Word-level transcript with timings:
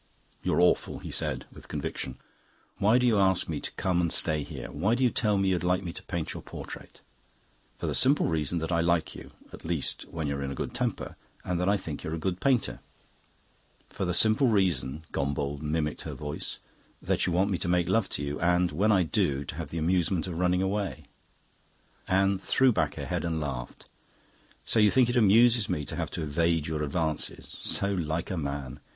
"You're 0.41 0.59
awful," 0.61 0.97
he 0.97 1.11
said, 1.11 1.45
with 1.53 1.67
conviction. 1.67 2.17
"Why 2.79 2.97
do 2.97 3.05
you 3.05 3.19
ask 3.19 3.47
me 3.47 3.59
to 3.59 3.71
come 3.73 4.01
and 4.01 4.11
stay 4.11 4.41
here? 4.41 4.71
Why 4.71 4.95
do 4.95 5.03
you 5.03 5.11
tell 5.11 5.37
me 5.37 5.49
you'd 5.49 5.63
like 5.63 5.83
me 5.83 5.93
to 5.93 6.01
paint 6.01 6.33
your 6.33 6.41
portrait?" 6.41 7.01
"For 7.77 7.85
the 7.85 7.93
simple 7.93 8.25
reasons 8.25 8.61
that 8.61 8.71
I 8.71 8.81
like 8.81 9.13
you 9.13 9.29
at 9.53 9.63
least, 9.63 10.05
when 10.09 10.25
you're 10.25 10.41
in 10.41 10.49
a 10.49 10.55
good 10.55 10.73
temper 10.73 11.17
and 11.45 11.59
that 11.61 11.69
I 11.69 11.77
think 11.77 12.01
you're 12.01 12.15
a 12.15 12.17
good 12.17 12.39
painter." 12.41 12.79
"For 13.91 14.05
the 14.05 14.13
simple 14.15 14.47
reason" 14.47 15.05
Gombauld 15.11 15.61
mimicked 15.61 16.01
her 16.01 16.15
voice 16.15 16.57
"that 16.99 17.27
you 17.27 17.31
want 17.33 17.51
me 17.51 17.59
to 17.59 17.67
make 17.67 17.87
love 17.87 18.09
to 18.17 18.23
you 18.23 18.39
and, 18.39 18.71
when 18.71 18.91
I 18.91 19.03
do, 19.03 19.45
to 19.45 19.55
have 19.57 19.69
the 19.69 19.77
amusement 19.77 20.25
of 20.25 20.39
running 20.39 20.63
away." 20.63 21.05
Anne 22.07 22.39
threw 22.39 22.71
back 22.71 22.95
her 22.95 23.05
head 23.05 23.23
and 23.23 23.39
laughed. 23.39 23.87
"So 24.65 24.79
you 24.79 24.89
think 24.89 25.09
it 25.11 25.15
amuses 25.15 25.69
me 25.69 25.85
to 25.85 25.95
have 25.95 26.09
to 26.09 26.23
evade 26.23 26.65
your 26.65 26.81
advances! 26.81 27.59
So 27.61 27.93
like 27.93 28.31
a 28.31 28.35
man! 28.37 28.79